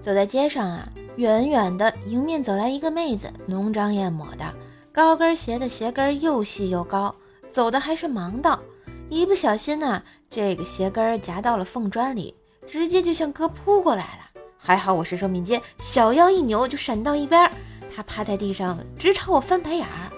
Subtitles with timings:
[0.00, 4.44] 走在街上啊，远远的迎面走来一个妹子，浓妆艳抹的，
[4.92, 7.12] 高跟鞋的鞋跟又细又高，
[7.50, 8.60] 走的还是盲道，
[9.08, 10.00] 一不小心呐，
[10.30, 12.34] 这个鞋跟夹到了缝砖里，
[12.68, 14.40] 直接就向哥扑过来了。
[14.56, 17.50] 还好我身手敏捷，小腰一扭就闪到一边，
[17.94, 20.10] 他趴在地上直朝我翻白眼儿。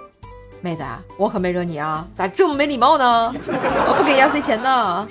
[0.61, 0.83] 妹子，
[1.17, 3.33] 我可没惹你啊，咋这么没礼貌呢？
[3.33, 5.09] 我不给压岁钱呢。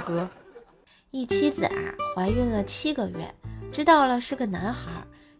[0.00, 0.28] 呵呵。
[1.10, 1.72] 一妻子啊，
[2.14, 3.34] 怀孕了七个月，
[3.72, 4.90] 知道了是个男孩，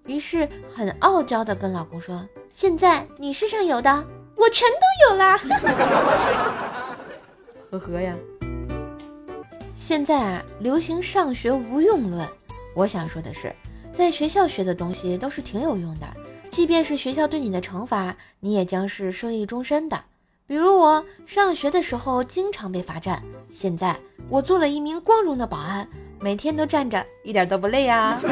[0.07, 3.91] 于是很傲娇的跟老公说：“现在你身上有的，
[4.37, 5.37] 我全都有啦。
[7.71, 8.17] ”呵呵呀。
[9.75, 12.27] 现在啊，流行上学无用论。
[12.75, 13.55] 我想说的是，
[13.93, 16.07] 在学校学的东西都是挺有用的，
[16.49, 20.05] 即便是学校对你的惩罚，你也将是受益终身的。
[20.49, 23.97] 比如我上学的时候经常被罚站，现在
[24.29, 25.89] 我做了一名光荣的保安，
[26.21, 28.17] 每天都站着，一点都不累呀。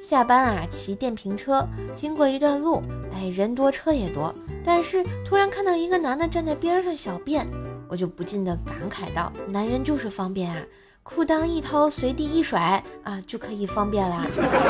[0.00, 2.82] 下班啊，骑电瓶车经过一段路，
[3.14, 4.34] 哎，人多车也多，
[4.64, 7.46] 但是突然看到一个男的站在边上小便，
[7.88, 10.62] 我就不禁的感慨道：男人就是方便啊。
[11.02, 14.26] 裤裆一掏，随地一甩啊，就可以方便啦，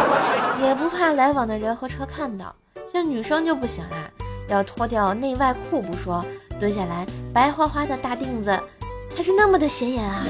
[0.63, 2.55] 也不怕来往的人和车看到。
[2.87, 4.09] 像女生就不行啦，
[4.49, 6.25] 要脱掉内外裤不说，
[6.61, 8.57] 蹲下来，白花花的大腚子
[9.17, 10.25] 还是那么的显眼啊！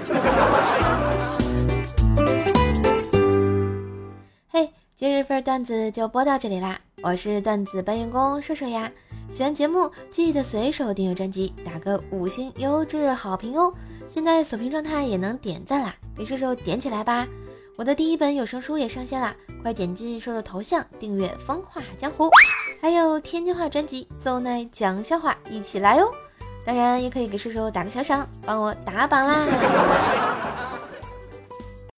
[4.49, 8.91] 嘿，今日份段子就播到这里啦，我是段子搬运工射射呀。
[9.31, 13.73] 喜欢节目记得随手订阅专辑，打个五星优质好评哦。
[14.09, 17.27] 现在锁屏状态也能点赞啦，给射手点起来吧！
[17.77, 22.25] 我的第一本有声书也上线啦，快点击射手头像订阅《风化江湖》，
[22.81, 26.11] 还有天津话专辑《奏奈讲笑话》，一起来哦！
[26.65, 29.47] 当然也可以给射手打个小赏，帮我打榜啦！